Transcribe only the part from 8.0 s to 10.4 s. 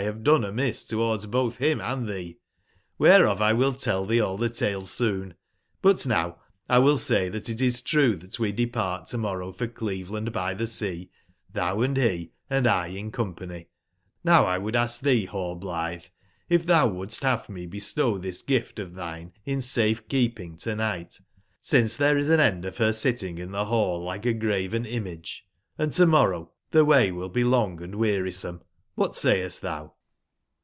that we depart to/morrow for Cleveland